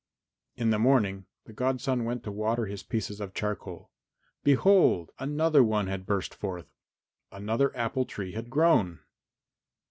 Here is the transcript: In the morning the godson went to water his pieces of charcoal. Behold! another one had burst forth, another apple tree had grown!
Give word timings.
In 0.55 0.71
the 0.71 0.79
morning 0.79 1.27
the 1.45 1.53
godson 1.53 2.05
went 2.05 2.23
to 2.23 2.31
water 2.31 2.65
his 2.65 2.81
pieces 2.81 3.21
of 3.21 3.35
charcoal. 3.35 3.91
Behold! 4.43 5.11
another 5.19 5.63
one 5.63 5.85
had 5.85 6.07
burst 6.07 6.33
forth, 6.33 6.73
another 7.31 7.71
apple 7.77 8.05
tree 8.05 8.31
had 8.31 8.49
grown! 8.49 9.01